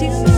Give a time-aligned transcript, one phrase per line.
[0.00, 0.29] to